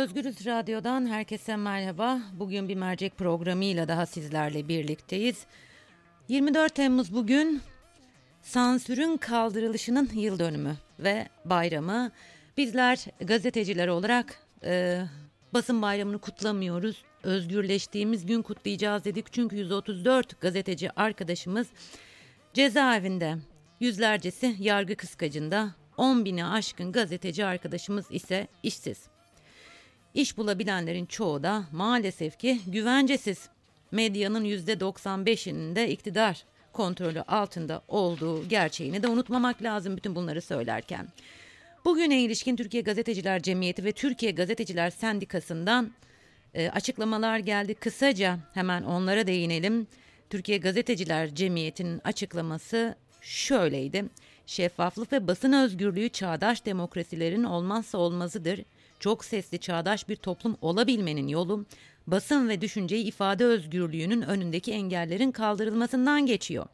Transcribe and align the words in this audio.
Özgürüz 0.00 0.46
Radyo'dan 0.46 1.06
herkese 1.06 1.56
merhaba. 1.56 2.20
Bugün 2.32 2.68
bir 2.68 2.74
mercek 2.74 3.18
programıyla 3.18 3.88
daha 3.88 4.06
sizlerle 4.06 4.68
birlikteyiz. 4.68 5.46
24 6.28 6.74
Temmuz 6.74 7.14
bugün 7.14 7.62
sansürün 8.42 9.16
kaldırılışının 9.16 10.10
yıl 10.14 10.38
dönümü 10.38 10.76
ve 10.98 11.28
bayramı. 11.44 12.10
Bizler 12.56 13.06
gazeteciler 13.20 13.88
olarak 13.88 14.42
e, 14.64 15.02
basın 15.54 15.82
bayramını 15.82 16.18
kutlamıyoruz. 16.18 17.04
Özgürleştiğimiz 17.22 18.26
gün 18.26 18.42
kutlayacağız 18.42 19.04
dedik. 19.04 19.32
Çünkü 19.32 19.56
134 19.56 20.40
gazeteci 20.40 20.90
arkadaşımız 21.00 21.66
cezaevinde. 22.54 23.36
Yüzlercesi 23.80 24.56
yargı 24.58 24.96
kıskacında. 24.96 25.74
10 25.96 26.24
bini 26.24 26.44
aşkın 26.44 26.92
gazeteci 26.92 27.44
arkadaşımız 27.44 28.06
ise 28.10 28.48
işsiz. 28.62 29.10
İş 30.14 30.36
bulabilenlerin 30.36 31.06
çoğu 31.06 31.42
da 31.42 31.64
maalesef 31.72 32.38
ki 32.38 32.60
güvencesiz. 32.66 33.48
Medyanın 33.90 34.44
%95'inin 34.44 35.76
de 35.76 35.90
iktidar 35.90 36.44
kontrolü 36.72 37.22
altında 37.22 37.82
olduğu 37.88 38.48
gerçeğini 38.48 39.02
de 39.02 39.08
unutmamak 39.08 39.62
lazım 39.62 39.96
bütün 39.96 40.14
bunları 40.14 40.42
söylerken. 40.42 41.08
Bugüne 41.84 42.22
ilişkin 42.22 42.56
Türkiye 42.56 42.82
Gazeteciler 42.82 43.42
Cemiyeti 43.42 43.84
ve 43.84 43.92
Türkiye 43.92 44.32
Gazeteciler 44.32 44.90
Sendikası'ndan 44.90 45.92
e, 46.54 46.70
açıklamalar 46.70 47.38
geldi. 47.38 47.74
Kısaca 47.74 48.38
hemen 48.54 48.82
onlara 48.82 49.26
değinelim. 49.26 49.86
Türkiye 50.30 50.58
Gazeteciler 50.58 51.34
Cemiyeti'nin 51.34 52.00
açıklaması 52.04 52.94
şöyleydi. 53.20 54.04
Şeffaflık 54.46 55.12
ve 55.12 55.26
basın 55.26 55.52
özgürlüğü 55.52 56.08
çağdaş 56.08 56.66
demokrasilerin 56.66 57.44
olmazsa 57.44 57.98
olmazıdır. 57.98 58.60
Çok 59.00 59.24
sesli 59.24 59.58
çağdaş 59.58 60.08
bir 60.08 60.16
toplum 60.16 60.56
olabilmenin 60.60 61.28
yolu 61.28 61.66
basın 62.06 62.48
ve 62.48 62.60
düşünceyi 62.60 63.04
ifade 63.04 63.44
özgürlüğünün 63.44 64.22
önündeki 64.22 64.72
engellerin 64.72 65.30
kaldırılmasından 65.30 66.26
geçiyor. 66.26 66.66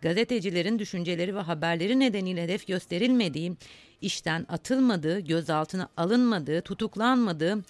Gazetecilerin 0.00 0.78
düşünceleri 0.78 1.34
ve 1.34 1.40
haberleri 1.40 2.00
nedeniyle 2.00 2.42
hedef 2.42 2.66
gösterilmediği, 2.66 3.52
işten 4.00 4.46
atılmadığı, 4.48 5.20
gözaltına 5.20 5.88
alınmadığı, 5.96 6.62
tutuklanmadığı 6.62 7.64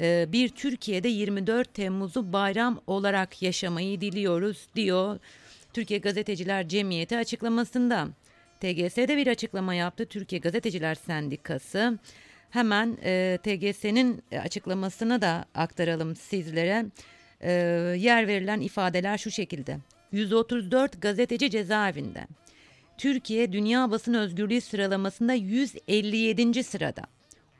e, 0.00 0.26
bir 0.32 0.48
Türkiye'de 0.48 1.08
24 1.08 1.74
Temmuz'u 1.74 2.32
bayram 2.32 2.80
olarak 2.86 3.42
yaşamayı 3.42 4.00
diliyoruz 4.00 4.68
diyor 4.76 5.18
Türkiye 5.72 6.00
Gazeteciler 6.00 6.68
Cemiyeti 6.68 7.16
açıklamasında. 7.16 8.08
TGS'de 8.60 9.16
bir 9.16 9.26
açıklama 9.26 9.74
yaptı 9.74 10.06
Türkiye 10.06 10.40
Gazeteciler 10.40 10.94
Sendikası. 10.94 11.98
Hemen 12.50 12.98
e, 13.04 13.38
TGS'nin 13.42 14.22
açıklamasını 14.44 15.22
da 15.22 15.44
aktaralım 15.54 16.16
sizlere. 16.16 16.86
E, 17.40 17.52
yer 17.98 18.28
verilen 18.28 18.60
ifadeler 18.60 19.18
şu 19.18 19.30
şekilde. 19.30 19.78
134 20.12 21.02
gazeteci 21.02 21.50
cezaevinde. 21.50 22.26
Türkiye 22.98 23.52
Dünya 23.52 23.90
Basın 23.90 24.14
Özgürlüğü 24.14 24.60
sıralamasında 24.60 25.32
157. 25.32 26.64
sırada. 26.64 27.02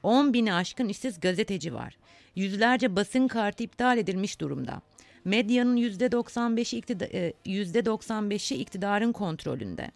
10 0.03 0.33
bini 0.33 0.55
aşkın 0.55 0.89
işsiz 0.89 1.20
gazeteci 1.20 1.75
var. 1.75 1.98
Yüzlerce 2.36 2.97
basın 2.97 3.28
kartı 3.28 3.62
iptal 3.62 3.98
edilmiş 3.98 4.41
durumda. 4.41 4.81
Medyanın 5.25 5.77
%95'i 5.77 6.78
iktidar, 6.78 7.09
%95'i 7.47 8.56
iktidarın 8.56 9.12
kontrolünde. 9.12 9.91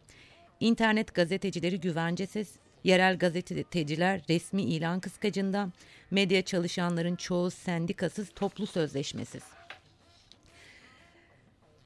İnternet 0.61 1.15
gazetecileri 1.15 1.81
güvencesiz, 1.81 2.49
Yerel 2.85 3.19
gazeteciler 3.19 4.21
resmi 4.29 4.63
ilan 4.63 5.01
kıskacında, 5.01 5.69
medya 6.11 6.43
çalışanların 6.43 7.17
çoğu 7.17 7.51
sendikasız, 7.51 8.29
toplu 8.35 8.67
sözleşmesiz. 8.67 9.43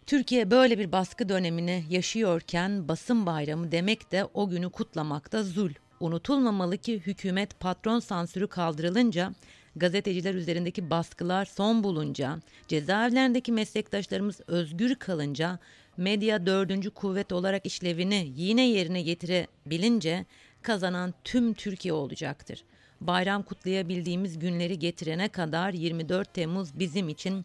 Türkiye 0.06 0.50
böyle 0.50 0.78
bir 0.78 0.92
baskı 0.92 1.28
dönemini 1.28 1.84
yaşıyorken 1.90 2.88
basın 2.88 3.26
bayramı 3.26 3.72
demek 3.72 4.12
de 4.12 4.24
o 4.34 4.48
günü 4.48 4.70
kutlamakta 4.70 5.42
zul. 5.42 5.70
Unutulmamalı 6.00 6.78
ki 6.78 6.98
hükümet 6.98 7.60
patron 7.60 8.00
sansürü 8.00 8.46
kaldırılınca, 8.46 9.32
gazeteciler 9.76 10.34
üzerindeki 10.34 10.90
baskılar 10.90 11.44
son 11.44 11.84
bulunca, 11.84 12.38
cezaevlerindeki 12.68 13.52
meslektaşlarımız 13.52 14.40
özgür 14.46 14.94
kalınca, 14.94 15.58
medya 15.96 16.46
dördüncü 16.46 16.90
kuvvet 16.90 17.32
olarak 17.32 17.66
işlevini 17.66 18.32
yine 18.36 18.68
yerine 18.68 19.02
getirebilince 19.02 20.26
kazanan 20.66 21.14
tüm 21.24 21.54
Türkiye 21.54 21.94
olacaktır. 21.94 22.64
Bayram 23.00 23.42
kutlayabildiğimiz 23.42 24.38
günleri 24.38 24.78
getirene 24.78 25.28
kadar 25.28 25.72
24 25.72 26.34
Temmuz 26.34 26.78
bizim 26.78 27.08
için 27.08 27.44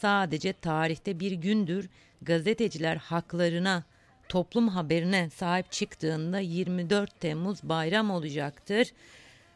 sadece 0.00 0.52
tarihte 0.52 1.20
bir 1.20 1.32
gündür. 1.32 1.88
Gazeteciler 2.22 2.96
haklarına, 2.96 3.84
toplum 4.28 4.68
haberine 4.68 5.30
sahip 5.30 5.72
çıktığında 5.72 6.38
24 6.38 7.20
Temmuz 7.20 7.62
bayram 7.62 8.10
olacaktır 8.10 8.92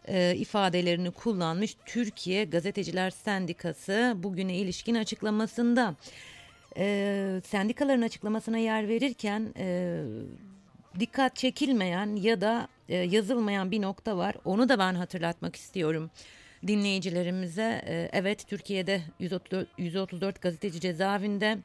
e, 0.08 0.34
ifadelerini 0.36 1.10
kullanmış 1.10 1.76
Türkiye 1.86 2.44
Gazeteciler 2.44 3.10
Sendikası 3.10 4.14
bugüne 4.16 4.56
ilişkin 4.56 4.94
açıklamasında. 4.94 5.94
E, 6.76 7.40
sendikaların 7.44 8.02
açıklamasına 8.02 8.58
yer 8.58 8.88
verirken 8.88 9.54
e, 9.58 10.00
dikkat 11.00 11.36
çekilmeyen 11.36 12.16
ya 12.16 12.41
da 12.41 12.69
e, 12.88 12.97
yazılmayan 12.97 13.70
bir 13.70 13.82
nokta 13.82 14.16
var. 14.16 14.34
Onu 14.44 14.69
da 14.69 14.78
ben 14.78 14.94
hatırlatmak 14.94 15.56
istiyorum 15.56 16.10
dinleyicilerimize. 16.66 17.82
E, 17.86 18.09
evet 18.12 18.47
Türkiye'de 18.47 19.03
134, 19.19 19.69
134 19.78 20.42
gazeteci 20.42 20.81
cezaevinde. 20.81 21.58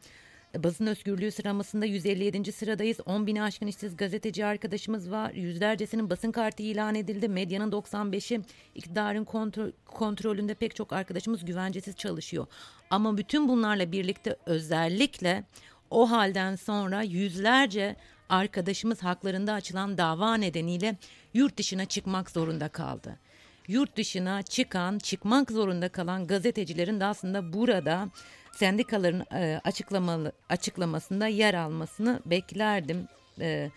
Basın 0.58 0.88
özgürlüğü 0.88 1.32
sıralamasında 1.32 1.86
157. 1.86 2.52
sıradayız. 2.52 2.98
10 3.06 3.28
bini 3.28 3.44
aşkın 3.44 3.68
işsiz 3.68 3.98
gazeteci 3.98 4.46
arkadaşımız 4.46 5.12
var. 5.12 5.32
Yüzlercesinin 5.32 6.10
basın 6.10 6.32
kartı 6.32 6.64
ilan 6.64 6.96
edildi. 6.96 7.28
Medyanın 7.28 7.72
95'i 7.72 8.42
iktidarın 8.76 9.24
kontrol, 9.24 9.72
kontrolünde 9.86 10.54
pek 10.54 10.76
çok 10.76 10.94
arkadaşımız 10.94 11.46
güvencesiz 11.46 11.96
çalışıyor. 11.96 12.48
Ama 12.90 13.18
bütün 13.18 13.48
bunlarla 13.48 13.92
birlikte 13.92 14.36
özellikle 14.46 15.44
o 15.90 16.12
halden 16.12 16.56
sonra 16.56 17.02
yüzlerce 17.02 17.96
arkadaşımız 18.30 19.04
haklarında 19.04 19.54
açılan 19.54 19.98
dava 19.98 20.36
nedeniyle 20.36 20.96
yurt 21.34 21.58
dışına 21.58 21.86
çıkmak 21.86 22.32
zorunda 22.32 22.70
kaldı. 22.70 23.20
Yurt 23.68 23.98
dışına 23.98 24.42
çıkan, 24.42 24.98
çıkmak 25.00 25.52
zorunda 25.52 25.90
kalan 25.90 26.28
gazetecilerin 26.28 27.00
de 27.00 27.06
aslında 27.06 27.54
burada 27.54 28.10
sendikaların 28.54 29.26
e, 29.34 29.62
açıklamalı, 29.64 30.32
açıklamasında 30.50 31.28
yer 31.28 31.54
almasını 31.54 32.20
beklerdim 32.26 33.08
e, 33.40 33.70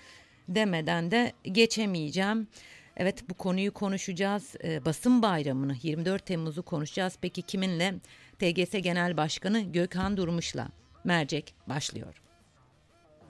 demeden 0.49 1.11
de 1.11 1.33
geçemeyeceğim. 1.43 2.49
Evet 2.97 3.31
bu 3.31 3.35
konuyu 3.35 3.75
konuşacağız. 3.75 4.55
E, 4.65 4.85
basın 4.85 5.23
bayramını 5.23 5.77
24 5.83 6.27
Temmuz'u 6.27 6.63
konuşacağız. 6.63 7.19
Peki 7.21 7.43
kiminle? 7.43 7.95
TGS 8.39 8.73
Genel 8.83 9.17
Başkanı 9.17 9.61
Gökhan 9.61 10.17
Durmuş'la. 10.17 10.69
Mercek 11.05 11.55
başlıyor. 11.67 12.23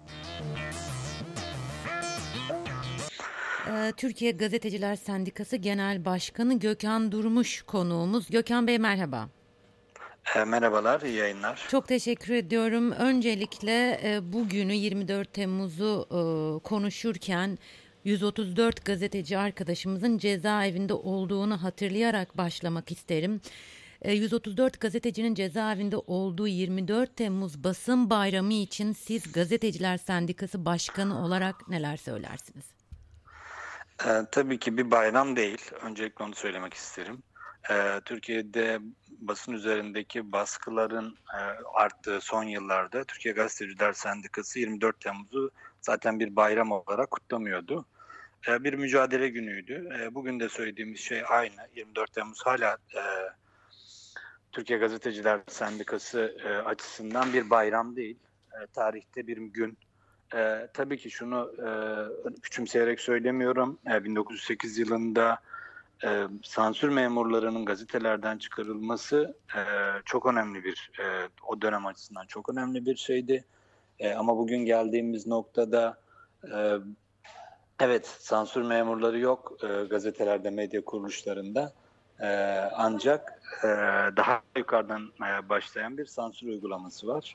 Ee, 0.09 0.96
Türkiye 3.97 4.33
Gazeteciler 4.33 4.97
Sendikası 4.97 5.57
Genel 5.57 6.05
Başkanı 6.05 6.59
Gökhan 6.59 7.13
Durmuş 7.13 7.63
konuğumuz. 7.63 8.31
Gökhan 8.31 8.67
Bey 8.67 8.79
merhaba. 8.79 9.29
E, 10.37 10.45
merhabalar, 10.45 11.01
iyi 11.01 11.17
yayınlar. 11.17 11.67
Çok 11.71 11.89
teşekkür 11.89 12.35
ediyorum. 12.35 12.93
Öncelikle 12.93 14.01
e, 14.05 14.33
bugünü 14.33 14.73
24 14.73 15.33
Temmuz'u 15.33 16.07
e, 16.11 16.19
konuşurken 16.65 17.59
134 18.05 18.85
gazeteci 18.85 19.39
arkadaşımızın 19.39 20.19
cezaevinde 20.19 20.95
olduğunu 20.95 21.63
hatırlayarak 21.63 22.37
başlamak 22.37 22.93
isterim. 22.93 23.41
134 24.05 24.81
gazetecinin 24.81 25.35
cezaevinde 25.35 25.97
olduğu 25.97 26.49
24 26.49 27.17
Temmuz 27.17 27.65
basın 27.65 28.11
bayramı 28.11 28.55
için 28.55 28.93
siz 28.93 29.33
Gazeteciler 29.33 29.97
Sendikası 29.97 30.65
Başkanı 30.65 31.25
olarak 31.25 31.69
neler 31.69 31.97
söylersiniz? 31.97 32.76
Ee, 34.05 34.23
tabii 34.33 34.59
ki 34.59 34.77
bir 34.77 34.91
bayram 34.91 35.37
değil. 35.37 35.71
Öncelikle 35.83 36.25
onu 36.25 36.35
söylemek 36.35 36.75
isterim. 36.75 37.23
Ee, 37.71 38.01
Türkiye'de 38.05 38.79
basın 39.19 39.53
üzerindeki 39.53 40.33
baskıların 40.33 41.17
e, 41.35 41.39
arttığı 41.75 42.21
son 42.21 42.45
yıllarda 42.45 43.05
Türkiye 43.05 43.35
Gazeteciler 43.35 43.93
Sendikası 43.93 44.59
24 44.59 45.01
Temmuz'u 45.01 45.51
zaten 45.81 46.21
bir 46.21 46.37
bayram 46.37 46.73
olarak 46.73 47.11
kutlamıyordu. 47.11 47.87
Ee, 48.49 48.65
bir 48.65 48.75
mücadele 48.75 49.29
günüydü. 49.29 49.89
Ee, 50.01 50.15
bugün 50.15 50.41
de 50.41 50.49
söylediğimiz 50.49 51.01
şey 51.01 51.23
aynı. 51.29 51.69
24 51.77 52.13
Temmuz 52.13 52.47
hala 52.47 52.73
e, 52.73 53.03
Türkiye 54.53 54.79
Gazeteciler 54.79 55.41
Sendikası 55.49 56.37
e, 56.45 56.49
açısından 56.49 57.33
bir 57.33 57.51
bayram 57.51 57.97
değil. 57.97 58.17
E, 58.53 58.67
tarihte 58.67 59.27
bir 59.27 59.37
gün 59.37 59.79
e, 60.35 60.69
tabii 60.75 60.99
ki 60.99 61.11
şunu 61.11 61.53
e, 61.59 61.69
küçümseyerek 62.41 63.01
söylemiyorum. 63.01 63.79
E, 63.91 64.05
1908 64.05 64.79
yılında 64.79 65.39
e, 66.05 66.23
sansür 66.43 66.89
memurlarının 66.89 67.65
gazetelerden 67.65 68.39
çıkarılması 68.39 69.35
e, 69.57 69.61
çok 70.05 70.27
önemli 70.27 70.65
bir 70.65 70.91
e, 71.01 71.29
o 71.47 71.63
dönem 71.63 71.87
açısından 71.87 72.27
çok 72.27 72.49
önemli 72.49 72.87
bir 72.87 72.97
şeydi. 72.97 73.45
E, 73.99 74.15
ama 74.15 74.37
bugün 74.37 74.59
geldiğimiz 74.59 75.27
noktada 75.27 75.99
e, 76.45 76.77
evet 77.81 78.07
sansür 78.07 78.63
memurları 78.63 79.19
yok 79.19 79.53
e, 79.63 79.85
gazetelerde, 79.85 80.51
medya 80.51 80.85
kuruluşlarında. 80.85 81.73
E, 82.21 82.29
ancak 82.73 83.43
e, 83.65 83.67
daha 84.17 84.43
yukarıdan 84.57 85.13
e, 85.21 85.49
başlayan 85.49 85.99
bir 85.99 86.07
sansür 86.07 86.49
uygulaması 86.49 87.07
var. 87.07 87.35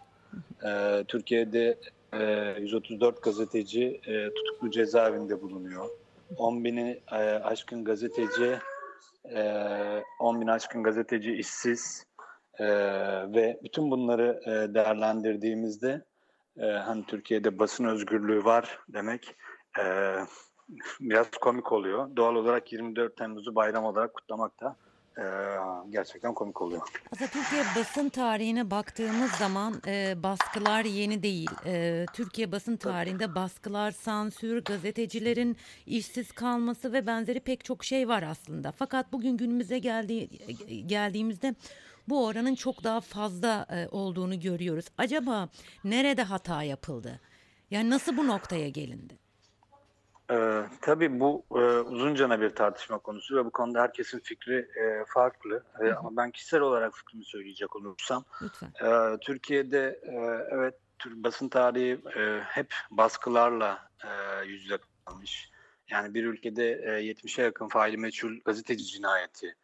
E, 0.66 1.04
Türkiye'de 1.08 1.78
e, 2.14 2.56
134 2.60 3.24
gazeteci 3.24 4.02
e, 4.08 4.34
tutuklu 4.34 4.72
cezaevinde 4.72 5.42
bulunuyor. 5.42 5.90
10 6.38 6.64
bini 6.64 7.02
e, 7.12 7.16
aşkın 7.18 7.84
gazeteci 7.84 8.60
e, 9.26 10.04
10 10.20 10.42
bin 10.42 10.48
aşkın 10.48 10.84
gazeteci 10.84 11.34
işsiz 11.34 12.06
e, 12.60 12.68
ve 13.34 13.60
bütün 13.64 13.92
bunları 13.92 14.42
e, 14.46 14.74
değerlendirdiğimizde 14.74 16.06
e, 16.58 16.66
hani 16.66 17.06
Türkiye'de 17.06 17.60
basın 17.60 17.86
özgürlüğü 17.86 18.46
var 18.46 18.80
demek 18.90 19.36
e, 19.80 20.16
biraz 21.00 21.32
komik 21.32 21.72
oluyor. 21.72 22.16
Doğal 22.16 22.36
olarak 22.36 22.72
24 22.72 23.18
Temmuz'u 23.18 23.56
bayram 23.56 23.86
olarak 23.86 24.14
kutlamak 24.14 24.62
da 24.62 24.76
e, 25.18 25.24
gerçekten 25.90 26.34
komik 26.34 26.62
oluyor. 26.62 26.82
Aslında 27.12 27.32
Türkiye 27.32 27.64
basın 27.76 28.10
tarihine 28.10 28.72
baktığımız 28.72 29.32
zaman 29.32 29.82
e, 29.88 30.24
baskılar 30.24 30.86
yeni 30.86 31.24
değil. 31.24 31.50
E, 31.66 32.06
Türkiye 32.14 32.52
basın 32.52 32.78
tarihinde 32.78 33.36
baskılar, 33.36 33.92
sansür, 33.92 34.64
gazetecilerin 34.64 35.58
işsiz 35.86 36.32
kalması 36.32 36.94
ve 36.94 37.08
benzeri 37.08 37.40
pek 37.40 37.66
çok 37.66 37.86
şey 37.86 38.08
var 38.08 38.24
aslında. 38.24 38.72
Fakat 38.72 39.12
bugün 39.12 39.38
günümüze 39.38 39.80
geldiği, 39.80 40.30
geldiğimizde 40.88 41.56
bu 42.10 42.26
oranın 42.26 42.56
çok 42.56 42.84
daha 42.84 43.02
fazla 43.02 43.66
e, 43.70 43.88
olduğunu 43.88 44.40
görüyoruz. 44.40 44.86
Acaba 44.98 45.50
nerede 45.84 46.24
hata 46.24 46.64
yapıldı? 46.64 47.20
Yani 47.72 47.90
nasıl 47.90 48.18
bu 48.18 48.28
noktaya 48.28 48.70
gelindi? 48.70 49.20
Ee, 50.32 50.64
tabii 50.82 51.20
bu 51.20 51.46
e, 51.52 51.60
uzuncana 51.80 52.42
bir 52.42 52.50
tartışma 52.50 52.98
konusu 52.98 53.36
ve 53.36 53.46
bu 53.46 53.52
konuda 53.52 53.82
herkesin 53.82 54.20
fikri 54.20 54.56
e, 54.56 55.06
farklı. 55.08 55.64
E, 55.80 55.92
ama 55.94 56.18
ben 56.18 56.32
kişisel 56.32 56.62
olarak 56.62 56.94
fikrimi 56.96 57.26
söyleyecek 57.26 57.76
olursam, 57.76 58.26
e, 58.84 59.18
Türkiye'de 59.22 60.00
e, 60.04 60.16
evet 60.52 60.76
Türk 61.00 61.16
basın 61.16 61.50
tarihi 61.50 62.00
e, 62.18 62.40
hep 62.40 62.74
baskılarla 62.92 63.90
e, 64.04 64.10
yüzde 64.46 64.78
kalmış. 65.06 65.50
Yani 65.90 66.14
bir 66.14 66.26
ülkede 66.26 66.72
e, 66.72 66.90
70'e 66.90 67.44
yakın 67.44 67.68
faili 67.68 67.98
meçhul 67.98 68.40
gazeteci 68.46 68.86
cinayeti 68.86 69.56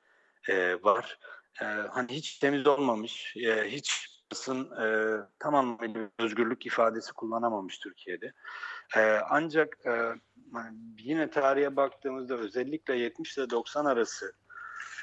e, 0.49 0.83
var. 0.83 1.19
E, 1.61 1.65
hani 1.65 2.09
hiç 2.09 2.37
temiz 2.39 2.67
olmamış, 2.67 3.37
e, 3.37 3.71
hiç 3.71 4.17
basın 4.31 4.71
e, 4.81 5.17
tam 5.39 5.55
anlamıyla 5.55 6.09
özgürlük 6.19 6.65
ifadesi 6.65 7.13
kullanamamış 7.13 7.79
Türkiye'de. 7.79 8.33
E, 8.95 9.19
ancak 9.29 9.77
e, 9.85 10.13
yine 10.99 11.29
tarihe 11.29 11.75
baktığımızda 11.75 12.35
özellikle 12.35 12.97
70 12.97 13.37
ile 13.37 13.49
90 13.49 13.85
arası 13.85 14.33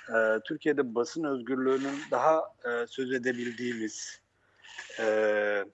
e, 0.08 0.40
Türkiye'de 0.44 0.94
basın 0.94 1.25
özgürlüğünün 1.25 1.98
daha 2.10 2.54
e, 2.64 2.86
söz 2.86 3.12
edebildiğimiz 3.12 4.20
e, 5.00 5.64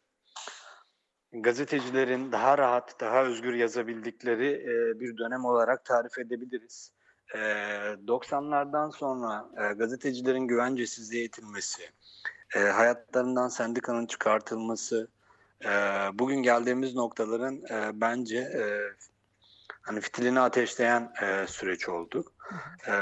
gazetecilerin 1.32 2.32
daha 2.32 2.58
rahat, 2.58 3.00
daha 3.00 3.24
özgür 3.24 3.54
yazabildikleri 3.54 4.64
bir 5.00 5.18
dönem 5.18 5.44
olarak 5.44 5.84
tarif 5.84 6.18
edebiliriz. 6.18 6.92
E, 7.34 7.38
90'lardan 7.38 8.96
sonra 8.96 9.48
gazetecilerin 9.72 10.46
güvencesizliğe 10.48 11.24
itilmesi, 11.24 11.82
hayatlarından 12.52 13.48
sendikanın 13.48 14.06
çıkartılması, 14.06 15.08
e, 15.64 15.70
bugün 16.12 16.42
geldiğimiz 16.42 16.94
noktaların 16.94 17.56
e, 17.70 18.00
bence 18.00 18.38
e, 18.38 18.62
hani 19.82 20.00
fitilini 20.00 20.40
ateşleyen 20.40 21.12
e, 21.22 21.46
süreç 21.46 21.88
oldu. 21.88 22.24
E, 22.88 22.92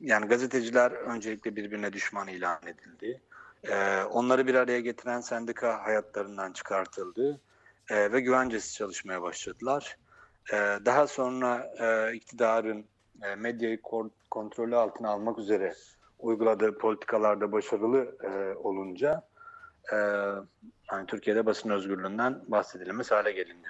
yani 0.00 0.26
gazeteciler 0.26 0.90
öncelikle 0.90 1.56
birbirine 1.56 1.92
düşman 1.92 2.28
ilan 2.28 2.58
edildi. 2.66 3.20
E, 3.64 4.02
onları 4.02 4.46
bir 4.46 4.54
araya 4.54 4.80
getiren 4.80 5.20
sendika 5.20 5.84
hayatlarından 5.84 6.52
çıkartıldı 6.52 7.40
e, 7.90 8.12
ve 8.12 8.20
güvencesiz 8.20 8.74
çalışmaya 8.74 9.22
başladılar. 9.22 9.96
E, 10.52 10.56
daha 10.84 11.06
sonra 11.06 11.70
e, 11.78 12.14
iktidarın 12.14 12.84
e, 13.22 13.34
medyayı 13.34 13.80
kontrolü 14.30 14.76
altına 14.76 15.10
almak 15.10 15.38
üzere 15.38 15.74
uyguladığı 16.18 16.78
politikalarda 16.78 17.52
başarılı 17.52 18.16
e, 18.22 18.54
olunca 18.58 19.22
e, 19.92 19.96
yani 20.92 21.06
Türkiye'de 21.06 21.46
basın 21.46 21.70
özgürlüğünden 21.70 22.40
bahsedilemez 22.48 23.10
hale 23.10 23.32
gelindi. 23.32 23.68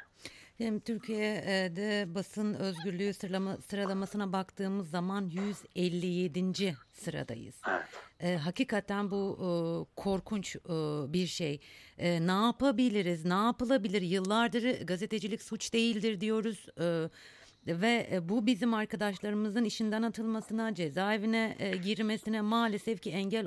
Hem 0.59 0.81
Türkiye'de 0.81 2.15
basın 2.15 2.55
özgürlüğü 2.55 3.15
sıralama, 3.15 3.57
sıralamasına 3.57 4.33
baktığımız 4.33 4.91
zaman 4.91 5.31
157. 5.75 6.77
sıradayız. 6.93 7.61
Evet. 7.71 7.87
E, 8.21 8.37
hakikaten 8.37 9.11
bu 9.11 9.39
e, 9.39 9.47
korkunç 9.97 10.57
e, 10.57 10.61
bir 11.13 11.27
şey. 11.27 11.61
E, 11.99 12.27
ne 12.27 12.45
yapabiliriz, 12.45 13.25
ne 13.25 13.35
yapılabilir? 13.35 14.03
Yıllardır 14.03 14.87
gazetecilik 14.87 15.43
suç 15.43 15.73
değildir 15.73 16.21
diyoruz. 16.21 16.67
E, 16.81 17.09
ve 17.67 18.09
e, 18.13 18.29
bu 18.29 18.47
bizim 18.47 18.75
arkadaşlarımızın 18.75 19.65
işinden 19.65 20.03
atılmasına, 20.03 20.75
cezaevine 20.75 21.57
e, 21.59 21.77
girmesine 21.77 22.41
maalesef 22.41 23.03
ki 23.03 23.11
engel 23.11 23.47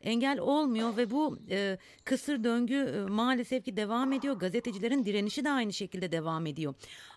engel 0.00 0.38
olmuyor 0.38 0.96
ve 0.96 1.10
bu 1.10 1.38
e, 1.50 1.78
kısır 2.04 2.44
döngü 2.44 3.06
maalesef 3.08 3.64
ki 3.64 3.76
devam 3.76 4.12
ediyor. 4.12 4.34
Gazetecilerin 4.34 5.04
direnişi 5.04 5.44
de 5.44 5.50
aynı 5.50 5.72
şekilde 5.72 6.12
devam 6.12 6.46
ediyor. 6.46 6.74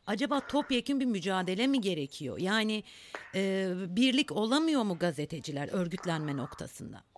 Acaba 0.08 0.40
topyekun 0.40 1.00
bir 1.00 1.06
mücadele 1.06 1.68
mi 1.68 1.82
gerekiyor? 1.82 2.38
Yani 2.38 2.84
birlik 3.96 4.32
olamıyor 4.32 4.84
mu 4.84 4.98
gazeteciler 5.00 5.70
örgütlenme 5.72 6.38
noktasında? 6.38 7.09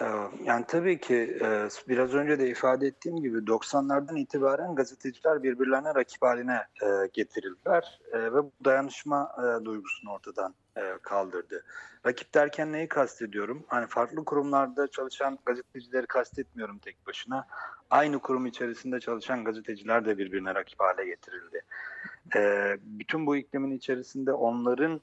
Ee, 0.00 0.04
yani 0.44 0.64
tabii 0.68 1.00
ki 1.00 1.38
e, 1.42 1.68
biraz 1.88 2.14
önce 2.14 2.38
de 2.38 2.48
ifade 2.48 2.86
ettiğim 2.86 3.16
gibi 3.16 3.38
90'lardan 3.38 4.18
itibaren 4.18 4.74
gazeteciler 4.74 5.42
birbirlerine 5.42 5.94
rakip 5.94 6.22
haline 6.22 6.66
e, 6.82 6.86
getirildiler 7.12 8.00
e, 8.12 8.18
ve 8.18 8.34
bu 8.34 8.52
dayanışma 8.64 9.36
duygusunu 9.64 10.12
ortadan 10.12 10.54
kaldırdı. 11.02 11.64
Rakip 12.06 12.34
derken 12.34 12.72
neyi 12.72 12.88
kastediyorum? 12.88 13.64
Hani 13.66 13.86
farklı 13.86 14.24
kurumlarda 14.24 14.88
çalışan 14.88 15.38
gazetecileri 15.46 16.06
kastetmiyorum 16.06 16.78
tek 16.78 17.06
başına. 17.06 17.46
Aynı 17.90 18.18
kurum 18.18 18.46
içerisinde 18.46 19.00
çalışan 19.00 19.44
gazeteciler 19.44 20.04
de 20.04 20.18
birbirine 20.18 20.54
rakip 20.54 20.80
hale 20.80 21.06
getirildi. 21.06 21.64
Bütün 22.84 23.26
bu 23.26 23.36
iklimin 23.36 23.70
içerisinde 23.70 24.32
onların 24.32 25.00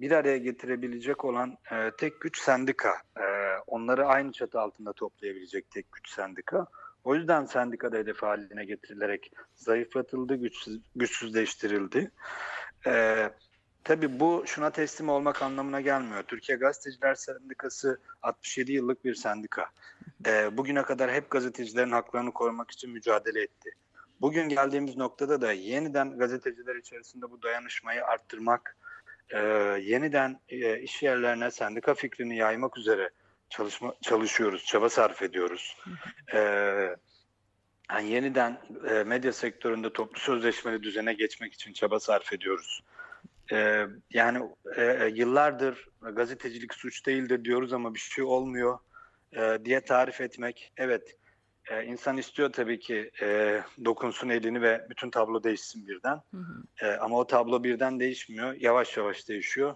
bir 0.00 0.10
araya 0.10 0.38
getirebilecek 0.38 1.24
olan 1.24 1.58
tek 1.98 2.20
güç 2.20 2.40
sendika 2.40 2.92
onları 3.66 4.06
aynı 4.06 4.32
çatı 4.32 4.60
altında 4.60 4.92
toplayabilecek 4.92 5.70
tek 5.70 5.92
güç 5.92 6.10
sendika. 6.10 6.66
O 7.04 7.14
yüzden 7.14 7.44
sendika 7.44 7.92
da 7.92 7.96
hedef 7.96 8.22
haline 8.22 8.64
getirilerek 8.64 9.32
zayıflatıldı, 9.54 10.34
güçsüz, 10.34 10.80
güçsüzleştirildi. 10.96 12.10
Ee, 12.86 13.30
tabii 13.84 14.20
bu 14.20 14.42
şuna 14.46 14.70
teslim 14.70 15.08
olmak 15.08 15.42
anlamına 15.42 15.80
gelmiyor. 15.80 16.22
Türkiye 16.22 16.58
Gazeteciler 16.58 17.14
Sendikası 17.14 18.00
67 18.22 18.72
yıllık 18.72 19.04
bir 19.04 19.14
sendika. 19.14 19.70
Ee, 20.26 20.56
bugüne 20.56 20.82
kadar 20.82 21.12
hep 21.12 21.30
gazetecilerin 21.30 21.92
haklarını 21.92 22.32
korumak 22.32 22.70
için 22.70 22.90
mücadele 22.90 23.42
etti. 23.42 23.70
Bugün 24.20 24.48
geldiğimiz 24.48 24.96
noktada 24.96 25.40
da 25.40 25.52
yeniden 25.52 26.18
gazeteciler 26.18 26.76
içerisinde 26.76 27.30
bu 27.30 27.42
dayanışmayı 27.42 28.04
arttırmak, 28.04 28.76
e, 29.30 29.38
yeniden 29.82 30.40
e, 30.48 30.80
iş 30.80 31.02
yerlerine 31.02 31.50
sendika 31.50 31.94
fikrini 31.94 32.36
yaymak 32.36 32.78
üzere 32.78 33.10
çalışma 33.50 33.94
çalışıyoruz, 34.02 34.64
çaba 34.64 34.88
sarf 34.88 35.22
ediyoruz. 35.22 35.76
Ee, 36.34 36.96
yani 37.92 38.10
yeniden 38.10 38.60
e, 38.90 39.04
medya 39.04 39.32
sektöründe 39.32 39.92
toplu 39.92 40.20
sözleşmeli 40.20 40.82
düzene 40.82 41.12
geçmek 41.12 41.54
için 41.54 41.72
çaba 41.72 42.00
sarf 42.00 42.32
ediyoruz. 42.32 42.82
Ee, 43.52 43.86
yani 44.10 44.48
e, 44.76 44.82
e 44.84 45.08
yıllardır 45.14 45.88
gazetecilik 46.00 46.74
suç 46.74 47.06
değildir 47.06 47.44
diyoruz 47.44 47.72
ama 47.72 47.94
bir 47.94 47.98
şey 47.98 48.24
olmuyor 48.24 48.78
e, 49.32 49.58
diye 49.64 49.80
tarif 49.80 50.20
etmek. 50.20 50.72
Evet, 50.76 51.16
e, 51.70 51.84
insan 51.84 52.16
istiyor 52.16 52.52
tabii 52.52 52.78
ki 52.78 53.10
e, 53.22 53.60
dokunsun 53.84 54.28
elini 54.28 54.62
ve 54.62 54.86
bütün 54.90 55.10
tablo 55.10 55.42
değişsin 55.42 55.88
birden. 55.88 56.20
Hı 56.30 56.36
hı. 56.36 56.86
E, 56.86 56.96
ama 56.96 57.18
o 57.18 57.26
tablo 57.26 57.64
birden 57.64 58.00
değişmiyor, 58.00 58.54
yavaş 58.54 58.96
yavaş 58.96 59.28
değişiyor. 59.28 59.74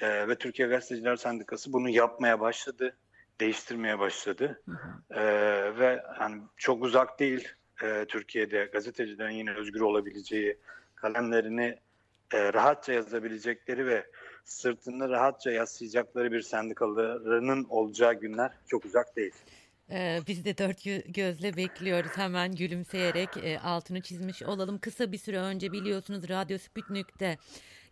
E, 0.00 0.28
ve 0.28 0.34
Türkiye 0.34 0.68
Gazeteciler 0.68 1.16
Sendikası 1.16 1.72
bunu 1.72 1.88
yapmaya 1.88 2.40
başladı 2.40 2.96
değiştirmeye 3.40 3.98
başladı. 3.98 4.62
Hı 4.64 4.72
hı. 4.72 5.20
Ee, 5.20 5.78
ve 5.78 6.02
hani 6.06 6.42
çok 6.56 6.84
uzak 6.84 7.20
değil 7.20 7.48
e, 7.82 8.04
Türkiye'de 8.08 8.64
gazetecilerin 8.72 9.34
yine 9.34 9.54
özgür 9.54 9.80
olabileceği, 9.80 10.58
kalemlerini 10.94 11.78
e, 12.32 12.52
rahatça 12.52 12.92
yazabilecekleri 12.92 13.86
ve 13.86 14.06
sırtını 14.44 15.08
rahatça 15.08 15.50
yaslayacakları 15.50 16.32
bir 16.32 16.42
sendikalarının 16.42 17.66
olacağı 17.68 18.14
günler 18.14 18.52
çok 18.66 18.84
uzak 18.84 19.16
değil. 19.16 19.34
Ee, 19.90 20.20
biz 20.26 20.44
de 20.44 20.58
dört 20.58 20.84
gözle 21.14 21.56
bekliyoruz. 21.56 22.10
Hemen 22.14 22.54
gülümseyerek 22.54 23.28
e, 23.36 23.60
altını 23.60 24.00
çizmiş 24.00 24.42
olalım. 24.42 24.78
Kısa 24.78 25.12
bir 25.12 25.18
süre 25.18 25.38
önce 25.38 25.72
biliyorsunuz 25.72 26.28
Radyo 26.28 26.58
Sputnik'te 26.58 27.38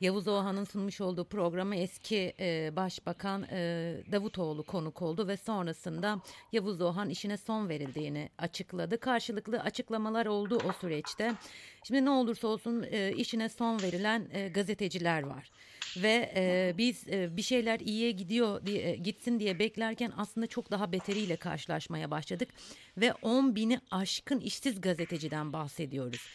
Yavuz 0.01 0.29
Oğan'ın 0.29 0.65
sunmuş 0.65 1.01
olduğu 1.01 1.25
programa 1.25 1.77
eski 1.77 2.35
e, 2.41 2.77
Başbakan 2.77 3.43
e, 3.43 3.57
Davutoğlu 4.13 4.63
konuk 4.63 5.03
oldu 5.03 5.29
ve 5.29 5.37
sonrasında 5.37 6.21
Yavuz 6.53 6.81
Oğan 6.81 7.11
işine 7.11 7.37
son 7.37 7.69
verildiğini 7.69 8.31
açıkladı. 8.39 9.01
Karşılıklı 9.01 9.61
açıklamalar 9.61 10.27
oldu 10.27 10.59
o 10.69 10.73
süreçte. 10.73 11.33
Şimdi 11.87 12.05
ne 12.05 12.11
olursa 12.11 12.49
olsun 12.49 12.83
işine 13.17 13.49
son 13.49 13.83
verilen 13.83 14.29
gazeteciler 14.55 15.23
var 15.23 15.51
ve 15.97 16.33
e, 16.37 16.75
biz 16.79 17.09
e, 17.09 17.37
bir 17.37 17.43
şeyler 17.43 17.81
iyiye 17.81 18.11
gidiyor 18.11 18.67
diye, 18.67 18.91
e, 18.91 18.97
gitsin 18.97 19.41
diye 19.41 19.59
beklerken 19.59 20.13
aslında 20.17 20.47
çok 20.47 20.71
daha 20.71 20.93
beteriyle 20.93 21.37
karşılaşmaya 21.37 22.11
başladık 22.11 22.49
ve 22.97 23.13
10 23.23 23.57
bini 23.57 23.81
aşkın 23.91 24.41
işsiz 24.41 24.81
gazeteciden 24.81 25.53
bahsediyoruz. 25.53 26.29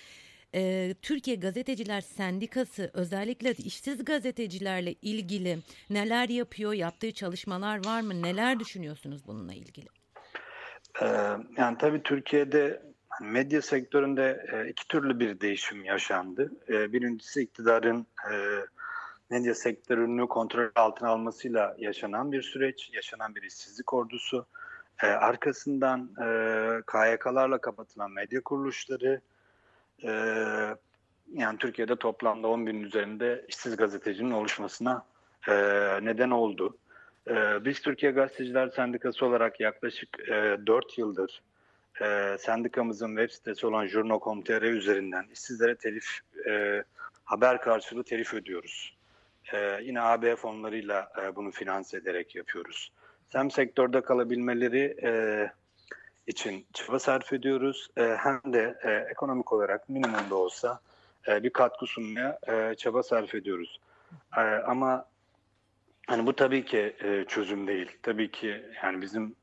E, 0.55 0.93
Türkiye 1.01 1.35
Gazeteciler 1.35 2.01
Sendikası 2.01 2.91
özellikle 2.93 3.51
işsiz 3.51 4.05
gazetecilerle 4.05 4.93
ilgili 4.93 5.57
neler 5.89 6.29
yapıyor, 6.29 6.73
yaptığı 6.73 7.11
çalışmalar 7.11 7.85
var 7.85 8.01
mı? 8.01 8.21
Neler 8.21 8.59
düşünüyorsunuz 8.59 9.27
bununla 9.27 9.53
ilgili? 9.53 9.87
Ee, 11.01 11.05
yani 11.57 11.77
tabii 11.79 12.03
Türkiye'de 12.03 12.81
medya 13.21 13.61
sektöründe 13.61 14.45
e, 14.53 14.69
iki 14.69 14.87
türlü 14.87 15.19
bir 15.19 15.39
değişim 15.39 15.85
yaşandı. 15.85 16.51
E, 16.69 16.93
birincisi 16.93 17.41
iktidarın 17.41 18.07
e, 18.31 18.35
medya 19.29 19.55
sektörünü 19.55 20.27
kontrol 20.27 20.69
altına 20.75 21.09
almasıyla 21.09 21.75
yaşanan 21.79 22.31
bir 22.31 22.41
süreç, 22.41 22.89
yaşanan 22.93 23.35
bir 23.35 23.41
işsizlik 23.41 23.93
ordusu. 23.93 24.45
Ee, 25.03 25.07
arkasından 25.07 26.09
e, 26.21 26.25
KYK'larla 26.91 27.61
kapatılan 27.61 28.11
medya 28.11 28.41
kuruluşları, 28.43 29.21
e, 30.03 30.09
yani 31.33 31.57
Türkiye'de 31.57 31.95
toplamda 31.95 32.47
10 32.47 32.67
bin 32.67 32.83
üzerinde 32.83 33.45
işsiz 33.47 33.77
gazetecinin 33.77 34.31
oluşmasına 34.31 35.05
e, 35.47 35.53
neden 36.01 36.29
oldu. 36.29 36.77
E, 37.27 37.65
biz 37.65 37.81
Türkiye 37.81 38.11
Gazeteciler 38.11 38.69
Sendikası 38.69 39.25
olarak 39.25 39.59
yaklaşık 39.59 40.29
e, 40.29 40.57
4 40.67 40.97
yıldır 40.97 41.41
e, 42.01 42.37
sendikamızın 42.39 43.15
web 43.15 43.31
sitesi 43.31 43.67
olan 43.67 43.87
jurno.com.tr 43.87 44.61
üzerinden 44.61 45.25
işsizlere 45.33 45.75
telif 45.75 46.19
e, 46.47 46.83
haber 47.25 47.61
karşılığı 47.61 48.03
telif 48.03 48.33
ödüyoruz. 48.33 48.98
E, 49.53 49.79
yine 49.83 50.01
AB 50.01 50.35
fonlarıyla 50.35 51.11
e, 51.23 51.35
bunu 51.35 51.51
finanse 51.51 51.97
ederek 51.97 52.35
yapıyoruz. 52.35 52.91
Hem 53.29 53.51
sektörde 53.51 54.01
kalabilmeleri 54.01 54.97
e, 55.03 55.11
için 56.27 56.65
çaba 56.73 56.99
sarf 56.99 57.33
ediyoruz 57.33 57.89
e, 57.97 58.03
hem 58.03 58.53
de 58.53 58.79
e, 58.83 58.91
ekonomik 59.11 59.53
olarak 59.53 59.89
minimumda 59.89 60.35
olsa 60.35 60.79
e, 61.27 61.43
bir 61.43 61.49
katkı 61.49 61.85
sunmaya 61.85 62.39
e, 62.47 62.75
çaba 62.75 63.03
sarf 63.03 63.35
ediyoruz. 63.35 63.79
E, 64.37 64.41
ama 64.41 65.05
hani 66.07 66.27
bu 66.27 66.35
tabii 66.35 66.65
ki 66.65 66.95
e, 67.03 67.25
çözüm 67.27 67.67
değil. 67.67 67.91
Tabii 68.03 68.31
ki 68.31 68.65
yani 68.83 69.01
bizim 69.01 69.35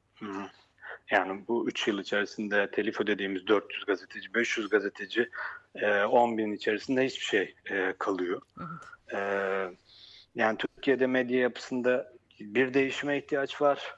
yani 1.11 1.45
bu 1.49 1.69
3 1.69 1.89
yıl 1.89 1.99
içerisinde 1.99 2.71
telif 2.71 3.01
ödediğimiz 3.01 3.47
400 3.47 3.85
gazeteci, 3.85 4.35
500 4.35 4.69
gazeteci 4.69 5.31
e, 5.75 6.05
10 6.05 6.39
bin 6.39 6.53
içerisinde 6.53 7.05
hiçbir 7.05 7.25
şey 7.25 7.55
e, 7.71 7.95
kalıyor. 7.99 8.43
Evet. 8.59 9.15
E, 9.15 9.86
yani 10.37 10.59
Türkiye'de 10.59 11.07
medya 11.07 11.41
yapısında 11.41 12.13
bir 12.41 12.75
değişime 12.75 13.19
ihtiyaç 13.19 13.63
var. 13.63 13.97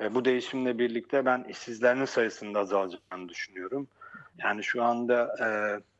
E, 0.00 0.14
bu 0.14 0.24
değişimle 0.24 0.78
birlikte 0.78 1.24
ben 1.24 1.44
işsizlerin 1.44 2.04
sayısının 2.04 2.54
azalacağını 2.54 3.28
düşünüyorum. 3.28 3.88
Yani 4.38 4.64
şu 4.64 4.82
anda 4.82 5.36
e, 5.40 5.46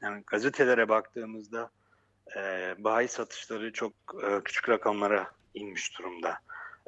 yani 0.06 0.22
gazetelere 0.26 0.88
baktığımızda 0.88 1.70
e, 2.36 2.74
bayi 2.78 3.08
satışları 3.08 3.72
çok 3.72 3.92
e, 4.22 4.40
küçük 4.44 4.68
rakamlara 4.68 5.30
inmiş 5.54 5.98
durumda. 5.98 6.38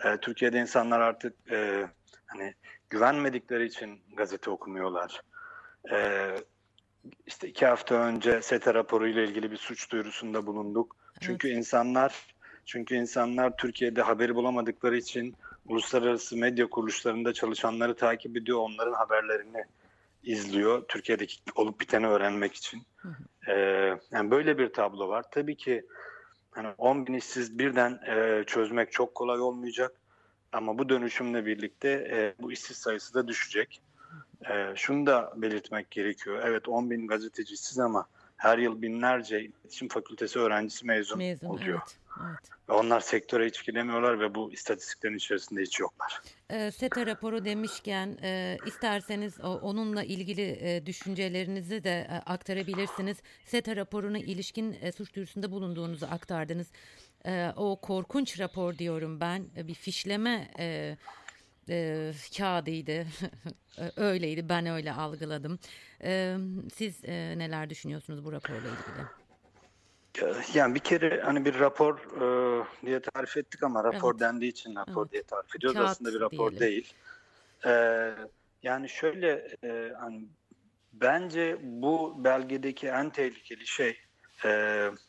E, 0.05 0.17
Türkiye'de 0.17 0.61
insanlar 0.61 1.01
artık 1.01 1.53
e, 1.53 1.89
hani 2.27 2.55
güvenmedikleri 2.91 3.67
için 3.67 4.01
gazete 4.17 4.51
okumuyorlar. 4.51 5.23
E, 5.93 6.29
işte 7.27 7.49
iki 7.49 7.67
hafta 7.67 7.95
önce 7.95 8.43
SETA 8.43 8.75
raporu 8.75 9.09
ile 9.09 9.25
ilgili 9.25 9.51
bir 9.51 9.57
suç 9.57 9.91
duyurusunda 9.93 10.47
bulunduk. 10.47 10.97
Çünkü 11.21 11.49
evet. 11.49 11.59
insanlar 11.59 12.34
çünkü 12.67 12.95
insanlar 12.95 13.57
Türkiye'de 13.57 14.03
haberi 14.03 14.35
bulamadıkları 14.35 14.97
için 14.97 15.37
uluslararası 15.69 16.37
medya 16.37 16.67
kuruluşlarında 16.67 17.33
çalışanları 17.33 17.97
takip 17.97 18.37
ediyor, 18.37 18.59
onların 18.59 18.93
haberlerini 18.93 19.65
izliyor. 20.25 20.85
Türkiye'deki 20.89 21.37
olup 21.55 21.81
biteni 21.81 22.07
öğrenmek 22.07 22.55
için. 22.55 22.83
Ee, 23.49 23.53
yani 24.11 24.31
böyle 24.31 24.59
bir 24.59 24.73
tablo 24.73 25.09
var. 25.09 25.25
Tabii 25.31 25.57
ki 25.57 25.87
hani 26.51 26.69
10 26.79 27.07
bin 27.07 27.15
işsiz 27.15 27.59
birden 27.59 28.01
e, 28.07 28.45
çözmek 28.47 28.93
çok 28.93 29.15
kolay 29.15 29.41
olmayacak. 29.41 29.93
Ama 30.53 30.79
bu 30.79 30.89
dönüşümle 30.89 31.47
birlikte 31.47 31.89
e, 31.91 32.43
bu 32.43 32.53
işsiz 32.53 32.77
sayısı 32.77 33.15
da 33.15 33.29
düşecek. 33.29 33.81
E, 34.51 34.73
şunu 34.77 35.07
da 35.07 35.33
belirtmek 35.37 35.91
gerekiyor. 35.91 36.43
Evet 36.45 36.69
10 36.69 36.91
bin 36.91 37.07
gazeteci 37.07 37.55
işsiz 37.55 37.79
ama 37.79 38.07
her 38.37 38.59
yıl 38.59 38.83
binlerce 38.83 39.41
iletişim 39.41 39.89
fakültesi 39.89 40.39
öğrencisi 40.39 40.87
mezun, 40.87 41.19
mezun 41.19 41.47
oluyor. 41.47 41.81
Evet. 41.83 42.04
Evet. 42.21 42.39
Onlar 42.69 43.01
sektöre 43.01 43.47
hiç 43.47 43.65
giremiyorlar 43.67 44.21
ve 44.21 44.35
bu 44.35 44.53
istatistiklerin 44.53 45.17
içerisinde 45.17 45.63
hiç 45.63 45.81
yoklar. 45.81 46.21
E, 46.51 46.71
SETA 46.71 47.07
raporu 47.07 47.45
demişken 47.45 48.19
e, 48.23 48.59
isterseniz 48.67 49.41
o, 49.41 49.49
onunla 49.49 50.03
ilgili 50.03 50.59
e, 50.61 50.87
düşüncelerinizi 50.87 51.85
de 51.85 52.07
e, 52.11 52.15
aktarabilirsiniz. 52.15 53.17
SETA 53.45 53.77
raporuna 53.77 54.19
ilişkin 54.19 54.77
e, 54.83 54.93
suç 54.93 55.15
duyurusunda 55.15 55.51
bulunduğunuzu 55.51 56.07
aktardınız. 56.07 56.67
E, 57.27 57.53
o 57.57 57.81
korkunç 57.81 58.41
rapor 58.41 58.79
diyorum 58.79 59.21
ben 59.21 59.47
e, 59.57 59.69
bir 59.69 59.75
fişleme 59.75 60.51
e, 60.59 60.97
e, 61.69 62.13
kağıdıydı. 62.37 63.07
Öyleydi 63.97 64.49
ben 64.49 64.67
öyle 64.67 64.93
algıladım. 64.93 65.59
E, 66.05 66.37
siz 66.75 67.05
e, 67.05 67.39
neler 67.39 67.71
düşünüyorsunuz 67.71 68.25
bu 68.25 68.33
raporla 68.33 68.59
ilgili? 68.59 69.24
Yani 70.55 70.75
bir 70.75 70.81
kere 70.81 71.21
hani 71.21 71.45
bir 71.45 71.59
rapor 71.59 71.99
e, 71.99 72.65
diye 72.87 73.01
tarif 73.01 73.37
ettik 73.37 73.63
ama 73.63 73.85
rapor 73.85 74.11
evet. 74.13 74.21
dendiği 74.21 74.51
için 74.51 74.77
rapor 74.77 75.03
evet. 75.03 75.13
diye 75.13 75.23
tarif 75.23 75.57
ediyoruz. 75.57 75.79
Kağıt 75.79 75.91
Aslında 75.91 76.15
bir 76.15 76.21
rapor 76.21 76.51
diyelim. 76.51 76.61
değil. 76.61 76.95
E, 77.67 78.11
yani 78.63 78.89
şöyle 78.89 79.57
e, 79.65 79.93
hani 80.01 80.25
bence 80.93 81.59
bu 81.63 82.25
belgedeki 82.25 82.89
en 82.89 83.11
tehlikeli 83.11 83.67
şey 83.67 83.99
e, 84.45 84.49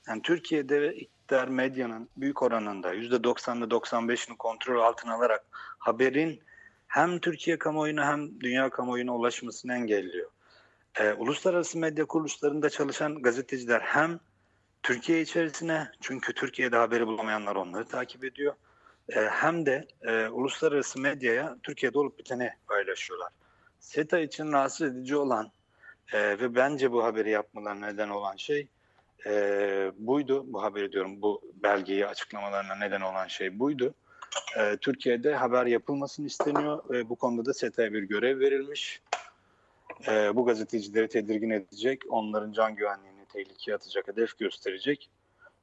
yani 0.08 0.22
Türkiye'de 0.24 0.96
iktidar 0.96 1.48
medyanın 1.48 2.10
büyük 2.18 2.42
oranında 2.42 2.96
%90'lı 2.96 3.66
95'ini 3.66 4.38
kontrol 4.38 4.82
altına 4.82 5.14
alarak 5.14 5.46
haberin 5.78 6.42
hem 6.88 7.20
Türkiye 7.20 7.60
kamuoyuna 7.60 8.08
hem 8.08 8.40
dünya 8.42 8.70
kamuoyuna 8.70 9.16
ulaşmasını 9.16 9.74
engelliyor. 9.74 10.30
E, 11.00 11.14
uluslararası 11.14 11.80
medya 11.80 12.06
kuruluşlarında 12.06 12.70
çalışan 12.70 13.22
gazeteciler 13.22 13.80
hem 13.80 14.20
Türkiye 14.86 15.22
içerisine 15.22 15.88
çünkü 16.02 16.34
Türkiye'de 16.34 16.78
haberi 16.78 17.08
bulamayanlar 17.08 17.56
onları 17.56 17.86
takip 17.86 18.24
ediyor. 18.24 18.54
E, 19.10 19.20
hem 19.20 19.66
de 19.66 19.88
e, 20.02 20.28
uluslararası 20.28 21.00
medyaya 21.00 21.58
Türkiye'de 21.64 22.00
olup 22.00 22.20
biteni 22.20 22.50
paylaşıyorlar. 22.68 23.30
SETA 23.80 24.20
için 24.20 24.52
rahatsız 24.52 24.88
edici 24.88 25.16
olan 25.16 25.52
e, 26.14 26.20
ve 26.40 26.56
bence 26.56 26.92
bu 26.92 27.04
haberi 27.04 27.30
yapmalarına 27.30 27.86
neden 27.86 28.10
olan 28.10 28.36
şey 28.36 28.68
e, 29.26 29.32
buydu. 29.98 30.54
Bu 30.54 30.64
haberi 30.64 30.92
diyorum 30.92 31.22
bu 31.22 31.42
belgeyi 31.64 32.08
açıklamalarına 32.08 32.76
neden 32.76 33.02
olan 33.02 33.28
şey 33.28 33.60
buydu. 33.60 33.94
E, 34.58 34.78
Türkiye'de 34.78 35.36
haber 35.36 35.66
yapılmasını 35.66 36.26
isteniyor 36.26 36.90
ve 36.90 37.10
bu 37.10 37.16
konuda 37.16 37.46
da 37.46 37.54
SETA'ya 37.54 37.94
bir 37.94 38.04
görev 38.04 38.40
verilmiş. 38.40 39.02
E, 40.08 40.36
bu 40.36 40.46
gazetecileri 40.46 41.08
tedirgin 41.08 41.50
edecek, 41.50 42.02
onların 42.10 42.52
can 42.52 42.76
güvenliğini 42.76 43.15
tehlikeye 43.36 43.76
atacak, 43.76 44.08
hedef 44.08 44.38
gösterecek 44.38 45.10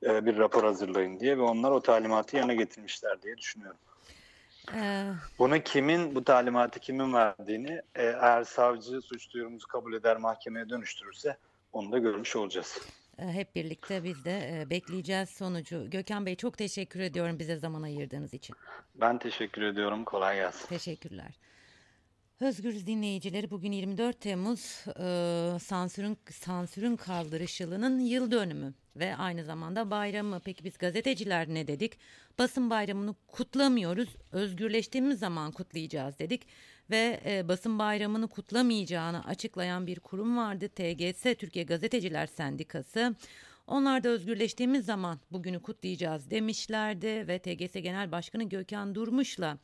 e, 0.02 0.26
bir 0.26 0.38
rapor 0.38 0.64
hazırlayın 0.64 1.20
diye 1.20 1.38
ve 1.38 1.42
onlar 1.42 1.70
o 1.70 1.80
talimatı 1.80 2.36
yerine 2.36 2.54
getirmişler 2.54 3.22
diye 3.22 3.38
düşünüyorum. 3.38 3.78
Ee... 4.74 5.04
Bunu 5.38 5.62
kimin, 5.62 6.14
bu 6.14 6.24
talimatı 6.24 6.80
kimin 6.80 7.12
verdiğini 7.12 7.72
e, 7.94 8.02
eğer 8.02 8.44
savcı 8.44 9.00
suç 9.00 9.30
duyurumuzu 9.30 9.68
kabul 9.68 9.94
eder 9.94 10.16
mahkemeye 10.16 10.68
dönüştürürse 10.68 11.36
onu 11.72 11.92
da 11.92 11.98
görmüş 11.98 12.36
olacağız. 12.36 12.78
Ee, 13.18 13.22
hep 13.22 13.54
birlikte 13.54 14.04
biz 14.04 14.24
de 14.24 14.60
e, 14.60 14.70
bekleyeceğiz 14.70 15.30
sonucu. 15.30 15.90
Gökhan 15.90 16.26
Bey 16.26 16.36
çok 16.36 16.58
teşekkür 16.58 17.00
ediyorum 17.00 17.38
bize 17.38 17.56
zaman 17.56 17.82
ayırdığınız 17.82 18.34
için. 18.34 18.56
Ben 18.94 19.18
teşekkür 19.18 19.62
ediyorum. 19.62 20.04
Kolay 20.04 20.36
gelsin. 20.36 20.68
Teşekkürler. 20.68 21.34
Özgürüz 22.42 22.86
dinleyicileri 22.86 23.50
bugün 23.50 23.72
24 23.72 24.20
Temmuz 24.20 24.84
e, 24.88 25.58
sansürün 25.58 26.18
sansürün 26.30 26.96
kaldırışılının 26.96 28.00
yıl 28.00 28.30
dönümü 28.30 28.74
ve 28.96 29.16
aynı 29.16 29.44
zamanda 29.44 29.90
bayramı. 29.90 30.40
Peki 30.44 30.64
biz 30.64 30.78
gazeteciler 30.78 31.48
ne 31.48 31.66
dedik? 31.66 31.92
Basın 32.38 32.70
bayramını 32.70 33.14
kutlamıyoruz. 33.26 34.08
Özgürleştiğimiz 34.32 35.18
zaman 35.18 35.52
kutlayacağız 35.52 36.18
dedik 36.18 36.46
ve 36.90 37.20
e, 37.26 37.48
basın 37.48 37.78
bayramını 37.78 38.28
kutlamayacağını 38.28 39.24
açıklayan 39.24 39.86
bir 39.86 40.00
kurum 40.00 40.36
vardı. 40.36 40.68
TGS 40.68 41.22
Türkiye 41.22 41.64
Gazeteciler 41.64 42.26
Sendikası. 42.26 43.14
Onlar 43.66 44.04
da 44.04 44.08
özgürleştiğimiz 44.08 44.84
zaman 44.84 45.20
bugünü 45.30 45.62
kutlayacağız 45.62 46.30
demişlerdi 46.30 47.28
ve 47.28 47.38
TGS 47.38 47.72
Genel 47.72 48.12
Başkanı 48.12 48.44
Gökhan 48.44 48.94
Durmuş'la 48.94 49.58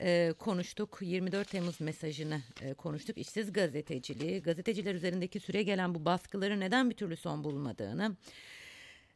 e, 0.00 0.34
konuştuk. 0.38 0.98
24 1.00 1.50
Temmuz 1.50 1.80
mesajını 1.80 2.42
e, 2.62 2.74
konuştuk. 2.74 3.18
İşsiz 3.18 3.52
gazeteciliği, 3.52 4.42
gazeteciler 4.42 4.94
üzerindeki 4.94 5.40
süre 5.40 5.62
gelen 5.62 5.94
bu 5.94 6.04
baskıları 6.04 6.60
neden 6.60 6.90
bir 6.90 6.94
türlü 6.94 7.16
son 7.16 7.44
bulmadığını 7.44 8.16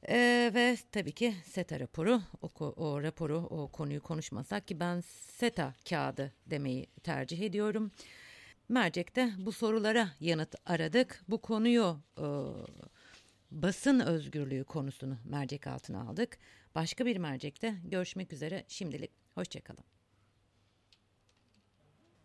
e, 0.08 0.50
ve 0.54 0.76
tabii 0.92 1.12
ki 1.12 1.34
SETA 1.44 1.80
raporu, 1.80 2.22
o, 2.42 2.64
o 2.64 3.02
raporu, 3.02 3.36
o 3.36 3.68
konuyu 3.68 4.02
konuşmasak 4.02 4.68
ki 4.68 4.80
ben 4.80 5.00
SETA 5.38 5.74
kağıdı 5.88 6.32
demeyi 6.46 6.86
tercih 7.02 7.40
ediyorum. 7.40 7.90
Mercek'te 8.68 9.32
bu 9.38 9.52
sorulara 9.52 10.08
yanıt 10.20 10.54
aradık. 10.66 11.24
Bu 11.28 11.40
konuyu 11.40 11.98
e, 12.18 12.26
basın 13.50 14.00
özgürlüğü 14.00 14.64
konusunu 14.64 15.18
mercek 15.24 15.66
altına 15.66 16.02
aldık. 16.02 16.38
Başka 16.74 17.06
bir 17.06 17.16
mercekte 17.16 17.74
görüşmek 17.84 18.32
üzere 18.32 18.64
şimdilik. 18.68 19.10
Hoşçakalın. 19.34 20.01